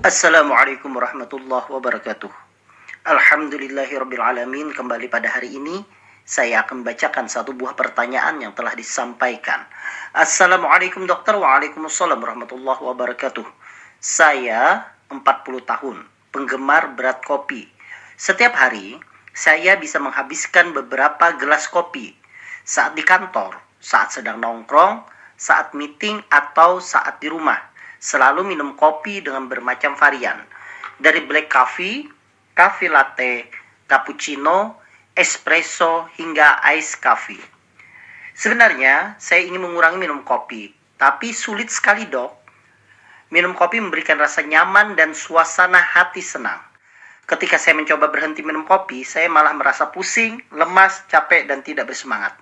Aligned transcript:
Assalamualaikum 0.00 0.96
warahmatullahi 0.96 1.68
wabarakatuh. 1.68 2.32
Alhamdulillahirrabbilalamin. 3.04 4.72
Kembali 4.72 5.12
pada 5.12 5.28
hari 5.28 5.60
ini, 5.60 5.84
saya 6.24 6.64
akan 6.64 6.80
bacakan 6.88 7.28
satu 7.28 7.52
buah 7.52 7.76
pertanyaan 7.76 8.40
yang 8.40 8.56
telah 8.56 8.72
disampaikan. 8.72 9.68
Assalamualaikum 10.16 11.04
dokter. 11.04 11.36
Waalaikumsalam 11.36 12.16
warahmatullahi 12.16 12.80
wabarakatuh. 12.80 13.44
Saya 14.00 14.88
40 15.12 15.20
tahun, 15.68 16.08
penggemar 16.32 16.96
berat 16.96 17.20
kopi. 17.20 17.68
Setiap 18.16 18.56
hari, 18.56 18.96
saya 19.36 19.76
bisa 19.76 20.00
menghabiskan 20.00 20.72
beberapa 20.72 21.36
gelas 21.36 21.68
kopi. 21.68 22.16
Saat 22.64 22.96
di 22.96 23.04
kantor, 23.04 23.60
saat 23.84 24.16
sedang 24.16 24.40
nongkrong, 24.40 25.19
saat 25.40 25.72
meeting, 25.72 26.20
atau 26.28 26.84
saat 26.84 27.16
di 27.24 27.32
rumah 27.32 27.70
selalu 28.00 28.44
minum 28.52 28.76
kopi 28.76 29.24
dengan 29.24 29.48
bermacam 29.48 29.96
varian. 29.96 30.40
Dari 31.00 31.24
black 31.24 31.48
coffee, 31.48 32.08
cafe 32.52 32.92
latte, 32.92 33.48
cappuccino, 33.88 34.80
espresso, 35.16 36.08
hingga 36.20 36.60
ice 36.76 36.96
coffee. 37.00 37.40
Sebenarnya, 38.36 39.16
saya 39.20 39.44
ingin 39.44 39.64
mengurangi 39.64 40.00
minum 40.00 40.24
kopi, 40.24 40.72
tapi 40.96 41.32
sulit 41.32 41.72
sekali 41.72 42.08
dok. 42.08 42.36
Minum 43.32 43.56
kopi 43.56 43.80
memberikan 43.80 44.20
rasa 44.20 44.44
nyaman 44.44 44.96
dan 44.96 45.16
suasana 45.16 45.80
hati 45.80 46.20
senang. 46.20 46.60
Ketika 47.28 47.62
saya 47.62 47.78
mencoba 47.78 48.10
berhenti 48.10 48.42
minum 48.42 48.66
kopi, 48.66 49.06
saya 49.06 49.30
malah 49.30 49.54
merasa 49.54 49.86
pusing, 49.94 50.42
lemas, 50.50 51.06
capek, 51.06 51.46
dan 51.46 51.62
tidak 51.62 51.86
bersemangat. 51.86 52.34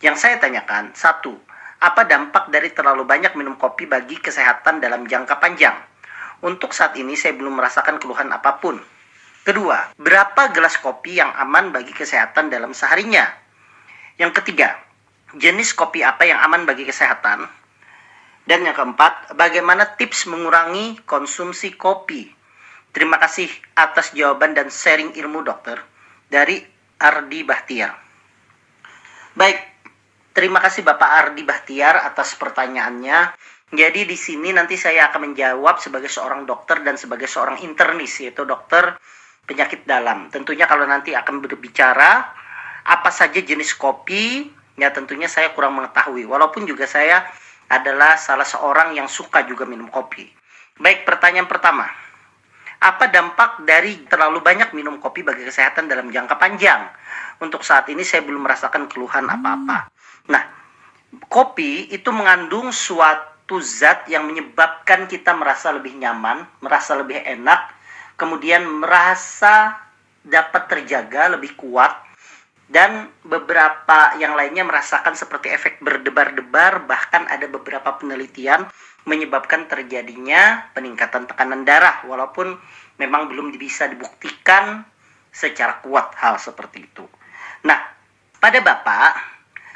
Yang 0.00 0.24
saya 0.24 0.40
tanyakan, 0.40 0.96
satu, 0.96 1.36
apa 1.82 2.06
dampak 2.06 2.46
dari 2.54 2.70
terlalu 2.70 3.02
banyak 3.02 3.34
minum 3.34 3.58
kopi 3.58 3.90
bagi 3.90 4.14
kesehatan 4.22 4.78
dalam 4.78 5.02
jangka 5.02 5.42
panjang? 5.42 5.74
Untuk 6.46 6.70
saat 6.70 6.94
ini 6.94 7.18
saya 7.18 7.34
belum 7.34 7.58
merasakan 7.58 7.98
keluhan 7.98 8.30
apa 8.30 8.62
pun. 8.62 8.78
Kedua, 9.42 9.90
berapa 9.98 10.54
gelas 10.54 10.78
kopi 10.78 11.18
yang 11.18 11.34
aman 11.34 11.74
bagi 11.74 11.90
kesehatan 11.90 12.54
dalam 12.54 12.70
seharinya? 12.70 13.26
Yang 14.14 14.38
ketiga, 14.38 14.78
jenis 15.34 15.74
kopi 15.74 16.06
apa 16.06 16.22
yang 16.22 16.38
aman 16.38 16.62
bagi 16.62 16.86
kesehatan? 16.86 17.50
Dan 18.46 18.62
yang 18.62 18.78
keempat, 18.78 19.34
bagaimana 19.34 19.98
tips 19.98 20.30
mengurangi 20.30 21.02
konsumsi 21.02 21.74
kopi? 21.74 22.30
Terima 22.94 23.18
kasih 23.18 23.50
atas 23.74 24.14
jawaban 24.14 24.54
dan 24.54 24.70
sharing 24.70 25.18
ilmu 25.18 25.42
dokter 25.42 25.82
dari 26.30 26.62
Ardi 27.02 27.40
Bahtiar. 27.42 27.98
Baik, 29.34 29.58
Terima 30.32 30.64
kasih 30.64 30.80
Bapak 30.80 31.10
Ardi 31.28 31.44
Bahtiar 31.44 32.08
atas 32.08 32.32
pertanyaannya. 32.40 33.36
Jadi 33.68 34.08
di 34.08 34.16
sini 34.16 34.48
nanti 34.48 34.80
saya 34.80 35.12
akan 35.12 35.32
menjawab 35.32 35.76
sebagai 35.76 36.08
seorang 36.08 36.48
dokter 36.48 36.80
dan 36.80 36.96
sebagai 36.96 37.28
seorang 37.28 37.60
internis 37.60 38.16
yaitu 38.24 38.48
dokter 38.48 38.96
penyakit 39.44 39.84
dalam. 39.84 40.32
Tentunya 40.32 40.64
kalau 40.64 40.88
nanti 40.88 41.12
akan 41.12 41.36
berbicara 41.44 42.32
apa 42.88 43.10
saja 43.12 43.44
jenis 43.44 43.76
kopi, 43.76 44.48
ya 44.80 44.88
tentunya 44.88 45.28
saya 45.28 45.52
kurang 45.52 45.76
mengetahui. 45.76 46.24
Walaupun 46.24 46.64
juga 46.64 46.88
saya 46.88 47.28
adalah 47.68 48.16
salah 48.16 48.48
seorang 48.48 48.96
yang 48.96 49.12
suka 49.12 49.44
juga 49.44 49.68
minum 49.68 49.92
kopi. 49.92 50.24
Baik, 50.80 51.04
pertanyaan 51.04 51.48
pertama. 51.48 51.84
Apa 52.80 53.12
dampak 53.12 53.68
dari 53.68 54.08
terlalu 54.08 54.40
banyak 54.40 54.72
minum 54.72 54.96
kopi 54.96 55.20
bagi 55.20 55.44
kesehatan 55.44 55.92
dalam 55.92 56.08
jangka 56.08 56.40
panjang? 56.40 56.88
Untuk 57.42 57.66
saat 57.66 57.90
ini 57.90 58.06
saya 58.06 58.22
belum 58.22 58.46
merasakan 58.46 58.86
keluhan 58.86 59.26
apa-apa. 59.26 59.90
Nah, 60.30 60.42
kopi 61.26 61.90
itu 61.90 62.14
mengandung 62.14 62.70
suatu 62.70 63.58
zat 63.58 64.06
yang 64.06 64.30
menyebabkan 64.30 65.10
kita 65.10 65.34
merasa 65.34 65.74
lebih 65.74 65.98
nyaman, 65.98 66.46
merasa 66.62 66.94
lebih 66.94 67.18
enak, 67.18 67.74
kemudian 68.14 68.62
merasa 68.62 69.74
dapat 70.22 70.70
terjaga 70.70 71.34
lebih 71.34 71.58
kuat 71.58 71.98
dan 72.70 73.10
beberapa 73.26 74.16
yang 74.16 74.38
lainnya 74.38 74.64
merasakan 74.64 75.12
seperti 75.12 75.50
efek 75.52 75.82
berdebar-debar 75.82 76.86
bahkan 76.86 77.26
ada 77.28 77.50
beberapa 77.50 77.98
penelitian 77.98 78.64
menyebabkan 79.02 79.66
terjadinya 79.66 80.70
peningkatan 80.72 81.26
tekanan 81.26 81.66
darah 81.66 82.06
walaupun 82.06 82.54
memang 83.02 83.28
belum 83.28 83.50
bisa 83.58 83.90
dibuktikan 83.90 84.86
secara 85.34 85.82
kuat 85.82 86.14
hal 86.16 86.38
seperti 86.38 86.86
itu. 86.86 87.04
Nah, 87.66 87.80
pada 88.38 88.58
Bapak 88.60 89.32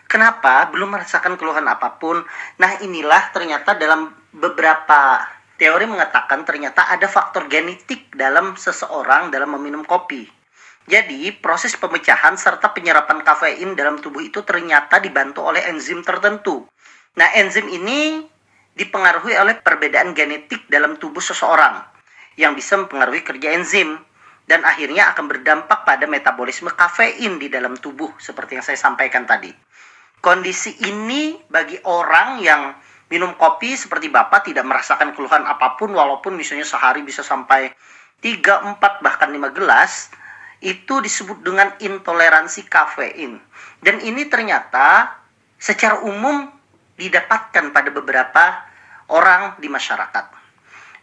Kenapa? 0.07 0.71
Belum 0.71 0.95
merasakan 0.95 1.35
keluhan 1.35 1.67
apa 1.67 1.99
pun. 1.99 2.23
Nah, 2.63 2.79
inilah 2.79 3.35
ternyata 3.35 3.75
dalam 3.75 4.15
beberapa 4.31 5.19
teori 5.59 5.83
mengatakan 5.85 6.47
ternyata 6.47 6.87
ada 6.87 7.11
faktor 7.11 7.51
genetik 7.51 8.15
dalam 8.15 8.55
seseorang 8.55 9.35
dalam 9.35 9.59
meminum 9.59 9.83
kopi. 9.83 10.31
Jadi, 10.87 11.35
proses 11.43 11.75
pemecahan 11.75 12.39
serta 12.39 12.71
penyerapan 12.71 13.27
kafein 13.27 13.75
dalam 13.75 13.99
tubuh 13.99 14.23
itu 14.23 14.47
ternyata 14.47 15.03
dibantu 15.03 15.43
oleh 15.43 15.67
enzim 15.67 16.07
tertentu. 16.07 16.63
Nah, 17.19 17.27
enzim 17.35 17.67
ini 17.67 18.23
dipengaruhi 18.79 19.35
oleh 19.35 19.59
perbedaan 19.59 20.15
genetik 20.15 20.71
dalam 20.71 20.95
tubuh 20.95 21.19
seseorang 21.19 21.83
yang 22.39 22.55
bisa 22.55 22.79
mempengaruhi 22.79 23.27
kerja 23.27 23.59
enzim 23.59 23.99
dan 24.47 24.63
akhirnya 24.63 25.11
akan 25.11 25.27
berdampak 25.27 25.83
pada 25.83 26.07
metabolisme 26.07 26.71
kafein 26.71 27.43
di 27.43 27.51
dalam 27.51 27.75
tubuh 27.75 28.15
seperti 28.17 28.59
yang 28.59 28.65
saya 28.65 28.79
sampaikan 28.79 29.27
tadi. 29.27 29.51
Kondisi 30.23 30.75
ini 30.87 31.39
bagi 31.51 31.77
orang 31.87 32.41
yang 32.41 32.63
minum 33.11 33.35
kopi 33.35 33.75
seperti 33.75 34.11
Bapak 34.11 34.47
tidak 34.47 34.67
merasakan 34.67 35.15
keluhan 35.15 35.47
apa 35.47 35.75
pun 35.79 35.91
walaupun 35.95 36.35
misalnya 36.35 36.67
sehari 36.67 37.03
bisa 37.03 37.23
sampai 37.27 37.71
3, 38.23 38.79
4 38.79 39.05
bahkan 39.05 39.29
5 39.31 39.51
gelas 39.55 40.11
itu 40.63 40.99
disebut 41.05 41.45
dengan 41.45 41.75
intoleransi 41.79 42.65
kafein. 42.67 43.39
Dan 43.83 44.01
ini 44.01 44.25
ternyata 44.27 45.21
secara 45.61 46.01
umum 46.07 46.49
didapatkan 46.97 47.71
pada 47.77 47.91
beberapa 47.93 48.45
orang 49.13 49.61
di 49.61 49.69
masyarakat. 49.69 50.25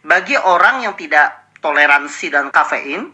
Bagi 0.04 0.36
orang 0.36 0.84
yang 0.84 0.98
tidak 0.98 1.54
toleransi 1.64 2.26
dan 2.28 2.52
kafein, 2.52 3.08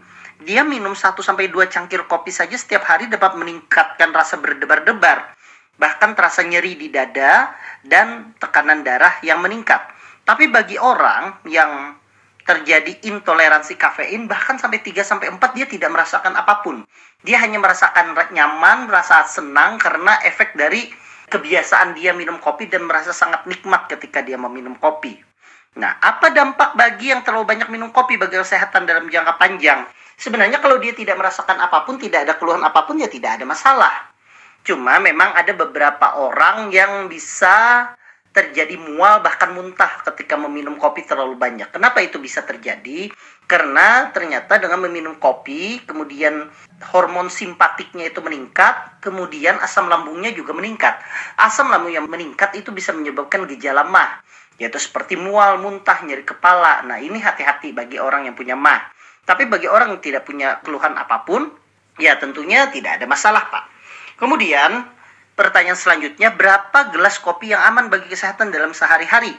dia 0.45 0.65
minum 0.65 0.97
1 0.97 1.17
sampai 1.21 1.53
2 1.53 1.69
cangkir 1.69 2.09
kopi 2.09 2.33
saja 2.33 2.57
setiap 2.57 2.85
hari 2.89 3.09
dapat 3.13 3.37
meningkatkan 3.37 4.13
rasa 4.13 4.41
berdebar-debar 4.41 5.37
bahkan 5.81 6.13
terasa 6.13 6.45
nyeri 6.45 6.77
di 6.77 6.93
dada 6.93 7.57
dan 7.81 8.37
tekanan 8.37 8.85
darah 8.85 9.17
yang 9.25 9.41
meningkat. 9.41 9.81
Tapi 10.29 10.53
bagi 10.53 10.77
orang 10.77 11.41
yang 11.49 11.97
terjadi 12.45 13.01
intoleransi 13.09 13.81
kafein 13.81 14.29
bahkan 14.29 14.61
sampai 14.61 14.85
3 14.85 15.01
sampai 15.01 15.33
4 15.33 15.41
dia 15.57 15.67
tidak 15.69 15.89
merasakan 15.89 16.37
apa 16.37 16.61
pun. 16.61 16.85
Dia 17.25 17.41
hanya 17.41 17.61
merasakan 17.61 18.13
nyaman, 18.13 18.89
merasa 18.89 19.25
senang 19.25 19.81
karena 19.81 20.21
efek 20.25 20.57
dari 20.57 20.89
kebiasaan 21.33 21.97
dia 21.97 22.13
minum 22.13 22.37
kopi 22.41 22.69
dan 22.69 22.85
merasa 22.85 23.17
sangat 23.17 23.49
nikmat 23.49 23.89
ketika 23.89 24.21
dia 24.21 24.37
meminum 24.37 24.77
kopi. 24.77 25.17
Nah, 25.79 25.97
apa 26.03 26.35
dampak 26.35 26.75
bagi 26.75 27.15
yang 27.15 27.23
terlalu 27.23 27.47
banyak 27.47 27.69
minum 27.71 27.95
kopi 27.95 28.19
bagi 28.19 28.35
kesehatan 28.35 28.91
dalam 28.91 29.07
jangka 29.07 29.39
panjang? 29.39 29.87
Sebenarnya 30.21 30.61
kalau 30.61 30.77
dia 30.77 30.93
tidak 30.93 31.17
merasakan 31.17 31.57
apa 31.65 31.89
pun, 31.89 31.97
tidak 31.97 32.29
ada 32.29 32.37
keluhan 32.37 32.61
apa 32.61 32.85
pun 32.85 33.01
ya 33.01 33.09
tidak 33.09 33.41
ada 33.41 33.49
masalah. 33.49 34.13
Cuma 34.61 35.01
memang 35.01 35.33
ada 35.33 35.57
beberapa 35.57 36.21
orang 36.21 36.69
yang 36.69 37.09
bisa 37.09 37.89
terjadi 38.31 38.79
mual 38.79 39.25
bahkan 39.27 39.51
muntah 39.51 40.05
ketika 40.07 40.39
meminum 40.39 40.79
kopi 40.79 41.03
terlalu 41.03 41.35
banyak. 41.35 41.73
Kenapa 41.73 41.99
itu 41.99 42.23
bisa 42.23 42.47
terjadi? 42.47 43.11
Karena 43.51 44.13
ternyata 44.15 44.63
dengan 44.63 44.87
meminum 44.87 45.19
kopi, 45.19 45.83
kemudian 45.83 46.47
hormon 46.95 47.27
simpatiknya 47.27 48.07
itu 48.13 48.23
meningkat, 48.23 49.03
kemudian 49.03 49.59
asam 49.59 49.91
lambungnya 49.91 50.31
juga 50.31 50.55
meningkat. 50.55 51.03
Asam 51.35 51.75
lambung 51.75 51.91
yang 51.91 52.07
meningkat 52.07 52.55
itu 52.55 52.71
bisa 52.71 52.95
menyebabkan 52.95 53.51
gejala 53.51 53.83
mah, 53.83 54.23
yaitu 54.63 54.79
seperti 54.79 55.19
mual, 55.19 55.59
muntah, 55.59 55.99
nyeri 56.07 56.23
kepala. 56.23 56.87
Nah, 56.87 57.03
ini 57.03 57.19
hati-hati 57.19 57.75
bagi 57.75 57.99
orang 57.99 58.31
yang 58.31 58.39
punya 58.39 58.55
mah. 58.55 59.00
Tapi 59.25 59.47
bagi 59.47 59.71
orang 59.71 59.97
yang 59.97 60.03
tidak 60.03 60.27
punya 60.27 60.59
keluhan 60.65 60.97
apa 60.97 61.23
pun, 61.23 61.51
ya 62.01 62.17
tentunya 62.17 62.69
tidak 62.73 62.99
ada 63.01 63.07
masalah, 63.07 63.47
Pak. 63.53 63.65
Kemudian, 64.21 64.85
pertanyaan 65.39 65.79
selanjutnya, 65.79 66.33
berapa 66.35 66.93
gelas 66.93 67.17
kopi 67.21 67.53
yang 67.53 67.63
aman 67.65 67.89
bagi 67.89 68.11
kesehatan 68.11 68.53
dalam 68.53 68.77
sehari-hari? 68.77 69.33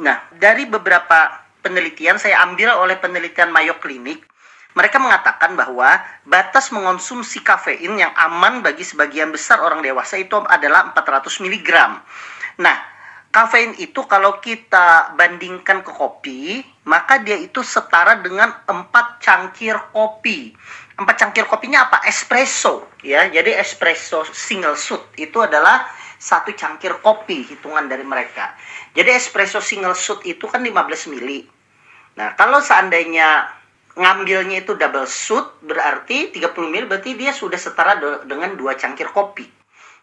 Nah, 0.00 0.20
dari 0.36 0.64
beberapa 0.64 1.40
penelitian, 1.60 2.16
saya 2.16 2.40
ambil 2.44 2.72
oleh 2.76 2.96
penelitian 2.96 3.52
Mayo 3.52 3.76
Clinic, 3.80 4.24
mereka 4.72 5.02
mengatakan 5.02 5.58
bahwa 5.58 5.98
batas 6.22 6.70
mengonsumsi 6.70 7.42
kafein 7.42 7.98
yang 7.98 8.14
aman 8.14 8.62
bagi 8.62 8.86
sebagian 8.86 9.34
besar 9.34 9.58
orang 9.58 9.82
dewasa 9.82 10.14
itu 10.14 10.38
adalah 10.46 10.94
400 10.94 11.42
mg. 11.42 11.70
Nah, 12.62 12.76
kafein 13.30 13.78
itu 13.78 14.02
kalau 14.10 14.42
kita 14.42 15.14
bandingkan 15.14 15.86
ke 15.86 15.90
kopi, 15.94 16.66
maka 16.86 17.22
dia 17.22 17.38
itu 17.38 17.62
setara 17.62 18.18
dengan 18.18 18.50
4 18.66 19.22
cangkir 19.22 19.78
kopi 19.94 20.54
empat 21.00 21.16
cangkir 21.16 21.48
kopinya 21.48 21.88
apa? 21.88 22.04
Espresso, 22.04 22.84
ya. 23.00 23.24
Jadi 23.32 23.56
espresso 23.56 24.20
single 24.36 24.76
shot 24.76 25.08
itu 25.16 25.40
adalah 25.40 25.88
satu 26.20 26.52
cangkir 26.52 27.00
kopi 27.00 27.48
hitungan 27.48 27.88
dari 27.88 28.04
mereka. 28.04 28.52
Jadi 28.92 29.08
espresso 29.16 29.64
single 29.64 29.96
shot 29.96 30.20
itu 30.28 30.44
kan 30.44 30.60
15 30.60 31.08
mili. 31.08 31.48
Nah, 32.20 32.36
kalau 32.36 32.60
seandainya 32.60 33.48
ngambilnya 33.96 34.60
itu 34.60 34.76
double 34.76 35.08
shoot 35.08 35.64
berarti 35.64 36.36
30 36.36 36.52
ml 36.68 36.84
berarti 36.86 37.16
dia 37.16 37.32
sudah 37.32 37.56
setara 37.56 37.96
dengan 38.28 38.52
dua 38.60 38.76
cangkir 38.76 39.08
kopi. 39.08 39.48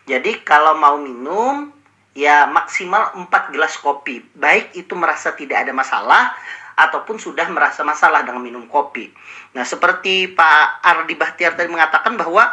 Jadi 0.10 0.42
kalau 0.42 0.74
mau 0.82 0.98
minum 0.98 1.77
ya 2.18 2.50
maksimal 2.50 3.14
4 3.14 3.54
gelas 3.54 3.78
kopi. 3.78 4.26
Baik 4.34 4.74
itu 4.74 4.98
merasa 4.98 5.38
tidak 5.38 5.70
ada 5.70 5.72
masalah 5.78 6.34
ataupun 6.74 7.22
sudah 7.22 7.46
merasa 7.54 7.86
masalah 7.86 8.26
dengan 8.26 8.42
minum 8.42 8.66
kopi. 8.66 9.14
Nah, 9.54 9.62
seperti 9.62 10.34
Pak 10.34 10.82
Ardi 10.82 11.14
Bahtiar 11.14 11.54
tadi 11.54 11.70
mengatakan 11.70 12.18
bahwa 12.18 12.50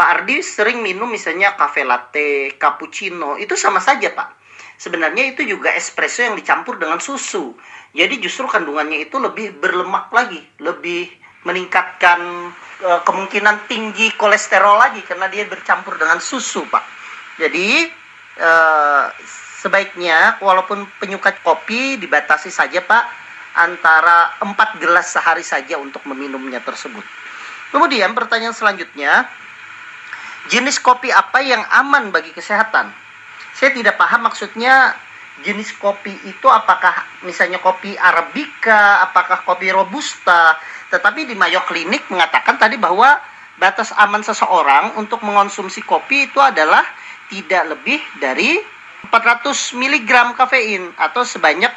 Pak 0.00 0.08
Ardi 0.08 0.40
sering 0.40 0.80
minum 0.80 1.12
misalnya 1.12 1.52
cafe 1.60 1.84
latte, 1.84 2.56
cappuccino, 2.56 3.36
itu 3.36 3.52
sama 3.52 3.84
saja, 3.84 4.08
Pak. 4.16 4.40
Sebenarnya 4.80 5.36
itu 5.36 5.44
juga 5.44 5.76
espresso 5.76 6.24
yang 6.24 6.40
dicampur 6.40 6.80
dengan 6.80 6.96
susu. 7.04 7.52
Jadi 7.92 8.16
justru 8.16 8.48
kandungannya 8.48 9.04
itu 9.04 9.20
lebih 9.20 9.60
berlemak 9.60 10.08
lagi, 10.08 10.40
lebih 10.56 11.04
meningkatkan 11.44 12.48
e, 12.80 12.88
kemungkinan 13.04 13.68
tinggi 13.68 14.08
kolesterol 14.16 14.80
lagi 14.80 15.04
karena 15.04 15.28
dia 15.28 15.44
bercampur 15.44 16.00
dengan 16.00 16.16
susu, 16.16 16.64
Pak. 16.64 16.84
Jadi 17.36 17.92
e, 18.36 18.50
sebaiknya 19.60 20.38
walaupun 20.42 20.86
penyuka 20.98 21.34
kopi 21.42 21.98
dibatasi 21.98 22.52
saja, 22.52 22.80
Pak, 22.84 23.04
antara 23.56 24.38
4 24.40 24.82
gelas 24.82 25.10
sehari 25.10 25.42
saja 25.42 25.76
untuk 25.80 26.06
meminumnya 26.06 26.62
tersebut. 26.62 27.02
Kemudian 27.70 28.14
pertanyaan 28.14 28.54
selanjutnya, 28.54 29.30
jenis 30.50 30.82
kopi 30.82 31.14
apa 31.14 31.38
yang 31.42 31.62
aman 31.70 32.10
bagi 32.10 32.34
kesehatan? 32.34 32.90
Saya 33.54 33.70
tidak 33.74 33.98
paham 33.98 34.26
maksudnya 34.26 34.94
jenis 35.40 35.72
kopi 35.78 36.12
itu 36.28 36.46
apakah 36.50 37.06
misalnya 37.24 37.62
kopi 37.62 37.96
arabica, 37.96 39.04
apakah 39.06 39.44
kopi 39.46 39.72
robusta. 39.72 40.58
Tetapi 40.90 41.30
di 41.30 41.34
Mayo 41.38 41.62
Clinic 41.64 42.10
mengatakan 42.10 42.58
tadi 42.58 42.76
bahwa 42.76 43.20
batas 43.60 43.92
aman 43.94 44.24
seseorang 44.24 44.96
untuk 44.96 45.20
mengonsumsi 45.22 45.84
kopi 45.84 46.32
itu 46.32 46.40
adalah 46.40 46.82
tidak 47.30 47.78
lebih 47.78 48.02
dari 48.18 48.58
400 49.08 49.78
mg 49.78 50.36
kafein 50.36 50.92
atau 50.98 51.24
sebanyak 51.24 51.72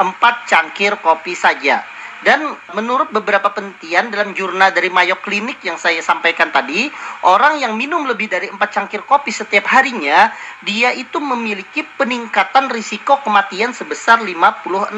4 0.00 0.50
cangkir 0.50 0.98
kopi 0.98 1.36
saja. 1.36 1.84
Dan 2.24 2.56
menurut 2.72 3.12
beberapa 3.12 3.52
penelitian 3.52 4.08
dalam 4.08 4.32
jurnal 4.32 4.72
dari 4.72 4.88
Mayo 4.88 5.20
Clinic 5.20 5.60
yang 5.62 5.76
saya 5.76 6.00
sampaikan 6.00 6.48
tadi, 6.48 6.88
orang 7.22 7.60
yang 7.60 7.76
minum 7.76 8.08
lebih 8.08 8.26
dari 8.26 8.48
4 8.48 8.56
cangkir 8.72 9.04
kopi 9.04 9.30
setiap 9.30 9.68
harinya, 9.68 10.32
dia 10.64 10.90
itu 10.96 11.20
memiliki 11.20 11.84
peningkatan 11.84 12.72
risiko 12.72 13.20
kematian 13.20 13.76
sebesar 13.76 14.24
56%. 14.24 14.96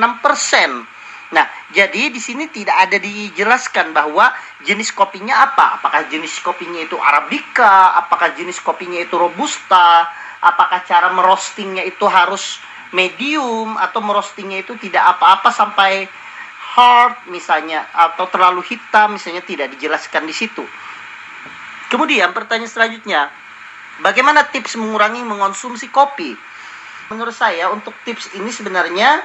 Nah, 1.29 1.45
jadi 1.77 2.09
di 2.09 2.21
sini 2.21 2.49
tidak 2.49 2.89
ada 2.89 2.97
dijelaskan 2.97 3.93
bahwa 3.93 4.33
jenis 4.65 4.97
kopinya 4.97 5.45
apa. 5.45 5.77
Apakah 5.81 6.09
jenis 6.09 6.41
kopinya 6.41 6.81
itu 6.81 6.97
arabica, 6.97 8.01
apakah 8.01 8.33
jenis 8.33 8.65
kopinya 8.65 8.97
itu 8.97 9.13
robusta, 9.13 10.09
apakah 10.41 10.81
cara 10.89 11.13
merostingnya 11.13 11.85
itu 11.85 12.09
harus 12.09 12.63
medium 12.97 13.77
atau 13.77 14.01
merostingnya 14.01 14.65
itu 14.65 14.73
tidak 14.81 15.17
apa-apa 15.17 15.53
sampai 15.53 16.09
hard 16.79 17.29
misalnya 17.29 17.85
atau 17.93 18.25
terlalu 18.33 18.65
hitam 18.65 19.21
misalnya 19.21 19.45
tidak 19.45 19.69
dijelaskan 19.77 20.25
di 20.25 20.33
situ. 20.33 20.65
Kemudian 21.93 22.33
pertanyaan 22.33 22.73
selanjutnya, 22.73 23.29
bagaimana 24.01 24.49
tips 24.49 24.77
mengurangi 24.81 25.25
mengonsumsi 25.25 25.89
kopi? 25.93 26.37
Menurut 27.09 27.33
saya 27.33 27.73
untuk 27.73 27.97
tips 28.05 28.37
ini 28.37 28.53
sebenarnya 28.53 29.25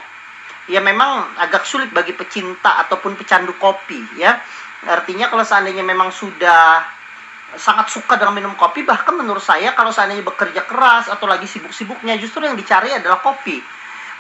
ya 0.70 0.80
memang 0.80 1.36
agak 1.40 1.68
sulit 1.68 1.92
bagi 1.92 2.16
pecinta 2.16 2.80
ataupun 2.88 3.16
pecandu 3.20 3.56
kopi 3.60 4.00
ya. 4.20 4.40
Artinya 4.84 5.32
kalau 5.32 5.48
seandainya 5.48 5.84
memang 5.84 6.12
sudah 6.12 6.84
sangat 7.56 7.90
suka 7.94 8.18
dengan 8.18 8.34
minum 8.34 8.54
kopi 8.58 8.82
bahkan 8.82 9.14
menurut 9.14 9.44
saya 9.44 9.78
kalau 9.78 9.94
seandainya 9.94 10.26
bekerja 10.26 10.66
keras 10.66 11.06
atau 11.08 11.30
lagi 11.30 11.46
sibuk-sibuknya 11.46 12.18
justru 12.18 12.42
yang 12.44 12.58
dicari 12.58 12.90
adalah 12.90 13.22
kopi 13.22 13.62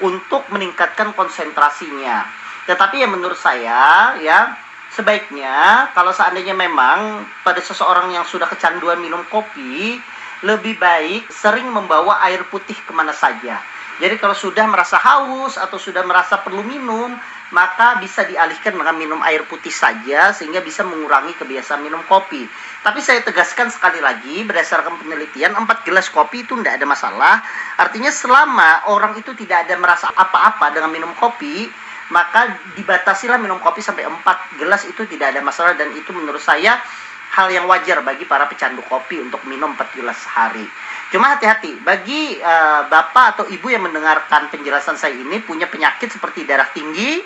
untuk 0.05 0.45
meningkatkan 0.53 1.17
konsentrasinya 1.17 2.29
tetapi 2.69 3.01
ya 3.01 3.09
menurut 3.09 3.37
saya 3.37 4.13
ya 4.21 4.53
sebaiknya 4.93 5.89
kalau 5.97 6.13
seandainya 6.13 6.53
memang 6.53 7.25
pada 7.41 7.57
seseorang 7.57 8.13
yang 8.13 8.21
sudah 8.21 8.45
kecanduan 8.45 9.01
minum 9.01 9.25
kopi 9.33 9.97
lebih 10.43 10.75
baik 10.77 11.31
sering 11.31 11.71
membawa 11.71 12.19
air 12.27 12.43
putih 12.51 12.75
ke 12.75 12.91
mana 12.91 13.15
saja. 13.15 13.63
Jadi 14.01 14.17
kalau 14.17 14.33
sudah 14.33 14.65
merasa 14.65 14.97
haus 14.97 15.57
atau 15.59 15.77
sudah 15.77 16.01
merasa 16.01 16.41
perlu 16.41 16.65
minum, 16.65 17.13
maka 17.53 18.01
bisa 18.01 18.25
dialihkan 18.25 18.73
dengan 18.73 18.97
minum 18.97 19.21
air 19.21 19.45
putih 19.45 19.69
saja 19.69 20.33
sehingga 20.33 20.65
bisa 20.65 20.81
mengurangi 20.81 21.37
kebiasaan 21.37 21.85
minum 21.85 22.01
kopi. 22.09 22.49
Tapi 22.81 22.99
saya 23.05 23.21
tegaskan 23.21 23.69
sekali 23.69 24.01
lagi 24.01 24.41
berdasarkan 24.41 24.97
penelitian 24.97 25.53
4 25.53 25.85
gelas 25.85 26.09
kopi 26.09 26.41
itu 26.41 26.57
tidak 26.57 26.81
ada 26.81 26.87
masalah. 26.89 27.35
Artinya 27.77 28.09
selama 28.09 28.89
orang 28.89 29.13
itu 29.21 29.37
tidak 29.37 29.69
ada 29.69 29.77
merasa 29.77 30.09
apa-apa 30.09 30.73
dengan 30.73 30.89
minum 30.89 31.13
kopi, 31.13 31.69
maka 32.09 32.57
dibatasilah 32.73 33.37
minum 33.37 33.61
kopi 33.61 33.85
sampai 33.85 34.09
4 34.09 34.57
gelas 34.57 34.89
itu 34.89 35.05
tidak 35.05 35.37
ada 35.37 35.45
masalah 35.45 35.77
dan 35.77 35.93
itu 35.93 36.09
menurut 36.09 36.41
saya 36.41 36.81
hal 37.33 37.49
yang 37.49 37.65
wajar 37.65 38.05
bagi 38.05 38.29
para 38.29 38.45
pecandu 38.45 38.81
kopi 38.85 39.21
untuk 39.21 39.41
minum 39.45 39.77
4 39.77 39.97
gelas 39.97 40.17
sehari. 40.21 40.65
Cuma 41.11 41.35
hati-hati 41.35 41.83
bagi 41.83 42.39
uh, 42.39 42.87
bapak 42.87 43.25
atau 43.37 43.45
ibu 43.49 43.67
yang 43.69 43.83
mendengarkan 43.85 44.49
penjelasan 44.49 44.97
saya 44.97 45.13
ini 45.13 45.43
punya 45.43 45.67
penyakit 45.67 46.09
seperti 46.09 46.47
darah 46.47 46.69
tinggi, 46.71 47.21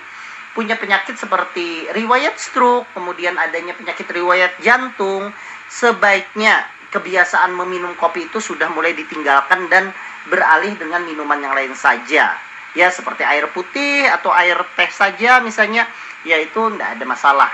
punya 0.58 0.74
penyakit 0.74 1.16
seperti 1.16 1.86
riwayat 1.94 2.36
stroke, 2.42 2.90
kemudian 2.98 3.38
adanya 3.38 3.78
penyakit 3.78 4.10
riwayat 4.10 4.58
jantung, 4.60 5.30
sebaiknya 5.70 6.66
kebiasaan 6.90 7.54
meminum 7.54 7.94
kopi 8.00 8.26
itu 8.32 8.40
sudah 8.40 8.72
mulai 8.72 8.96
ditinggalkan 8.96 9.68
dan 9.68 9.92
beralih 10.28 10.76
dengan 10.76 11.04
minuman 11.04 11.40
yang 11.40 11.54
lain 11.56 11.76
saja. 11.76 12.36
Ya 12.76 12.88
seperti 12.92 13.24
air 13.24 13.48
putih 13.56 14.06
atau 14.12 14.30
air 14.36 14.60
teh 14.76 14.92
saja 14.92 15.40
misalnya 15.42 15.88
ya 16.28 16.38
itu 16.38 16.60
tidak 16.74 17.00
ada 17.00 17.06
masalah. 17.08 17.52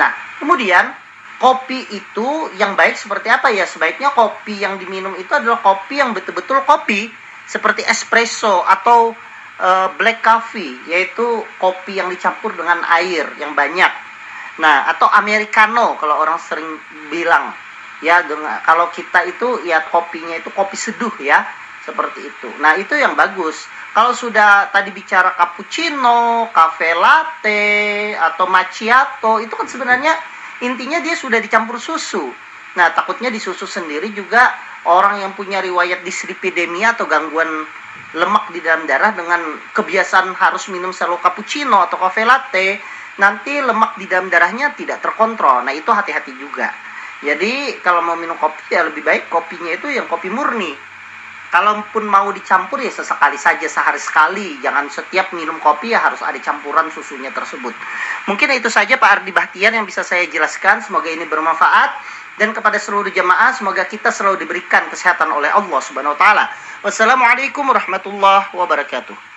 Nah 0.00 0.10
kemudian 0.40 1.03
kopi 1.44 1.84
itu 1.92 2.48
yang 2.56 2.72
baik 2.72 2.96
seperti 2.96 3.28
apa 3.28 3.52
ya? 3.52 3.68
Sebaiknya 3.68 4.16
kopi 4.16 4.64
yang 4.64 4.80
diminum 4.80 5.12
itu 5.20 5.28
adalah 5.36 5.60
kopi 5.60 6.00
yang 6.00 6.16
betul-betul 6.16 6.64
kopi 6.64 7.12
seperti 7.44 7.84
espresso 7.84 8.64
atau 8.64 9.12
uh, 9.60 9.88
black 10.00 10.24
coffee 10.24 10.72
yaitu 10.88 11.44
kopi 11.60 12.00
yang 12.00 12.08
dicampur 12.08 12.56
dengan 12.56 12.80
air 12.96 13.28
yang 13.36 13.52
banyak. 13.52 13.92
Nah 14.56 14.88
atau 14.88 15.04
americano 15.12 16.00
kalau 16.00 16.24
orang 16.24 16.40
sering 16.40 16.80
bilang. 17.12 17.52
Ya 18.02 18.24
dengan 18.24 18.60
kalau 18.64 18.88
kita 18.92 19.24
itu 19.28 19.64
ya 19.68 19.84
kopinya 19.88 20.36
itu 20.36 20.48
kopi 20.48 20.76
seduh 20.80 21.12
ya 21.20 21.44
seperti 21.84 22.24
itu. 22.24 22.48
Nah 22.56 22.72
itu 22.80 22.96
yang 22.96 23.12
bagus. 23.12 23.68
Kalau 23.92 24.16
sudah 24.16 24.72
tadi 24.74 24.90
bicara 24.90 25.36
cappuccino, 25.38 26.50
cafe 26.50 26.98
latte, 26.98 28.10
atau 28.18 28.50
macchiato, 28.50 29.38
itu 29.38 29.54
kan 29.54 29.70
sebenarnya 29.70 30.18
intinya 30.62 31.02
dia 31.02 31.18
sudah 31.18 31.42
dicampur 31.42 31.80
susu. 31.82 32.30
Nah, 32.74 32.90
takutnya 32.94 33.30
di 33.30 33.38
susu 33.38 33.66
sendiri 33.66 34.10
juga 34.14 34.54
orang 34.86 35.22
yang 35.22 35.32
punya 35.34 35.62
riwayat 35.62 36.02
dislipidemia 36.02 36.98
atau 36.98 37.06
gangguan 37.06 37.66
lemak 38.14 38.50
di 38.54 38.62
dalam 38.62 38.86
darah 38.86 39.14
dengan 39.14 39.58
kebiasaan 39.74 40.34
harus 40.34 40.70
minum 40.70 40.94
selalu 40.94 41.18
cappuccino 41.22 41.82
atau 41.82 41.98
cafe 41.98 42.22
latte, 42.26 42.78
nanti 43.18 43.58
lemak 43.58 43.98
di 43.98 44.06
dalam 44.06 44.30
darahnya 44.30 44.74
tidak 44.74 45.02
terkontrol. 45.02 45.62
Nah, 45.66 45.74
itu 45.74 45.90
hati-hati 45.90 46.34
juga. 46.38 46.70
Jadi, 47.22 47.78
kalau 47.80 48.02
mau 48.02 48.18
minum 48.18 48.36
kopi 48.36 48.74
ya 48.74 48.84
lebih 48.84 49.02
baik 49.06 49.30
kopinya 49.30 49.72
itu 49.74 49.90
yang 49.90 50.06
kopi 50.10 50.28
murni 50.28 50.93
Kalaupun 51.54 52.02
mau 52.02 52.34
dicampur 52.34 52.82
ya 52.82 52.90
sesekali 52.90 53.38
saja 53.38 53.62
sehari 53.70 54.02
sekali. 54.02 54.58
Jangan 54.58 54.90
setiap 54.90 55.30
minum 55.30 55.62
kopi 55.62 55.94
ya 55.94 56.02
harus 56.02 56.18
ada 56.18 56.34
campuran 56.42 56.90
susunya 56.90 57.30
tersebut. 57.30 57.70
Mungkin 58.26 58.58
itu 58.58 58.66
saja 58.66 58.98
Pak 58.98 59.22
Ardi 59.22 59.30
Bahtian 59.30 59.70
yang 59.70 59.86
bisa 59.86 60.02
saya 60.02 60.26
jelaskan. 60.26 60.82
Semoga 60.82 61.06
ini 61.06 61.22
bermanfaat 61.30 61.94
dan 62.42 62.50
kepada 62.50 62.82
seluruh 62.82 63.14
jemaah 63.14 63.54
semoga 63.54 63.86
kita 63.86 64.10
selalu 64.10 64.42
diberikan 64.42 64.90
kesehatan 64.90 65.30
oleh 65.30 65.54
Allah 65.54 65.78
Subhanahu 65.78 66.18
wa 66.18 66.20
taala. 66.20 66.44
Wassalamualaikum 66.82 67.62
warahmatullahi 67.70 68.50
wabarakatuh. 68.50 69.33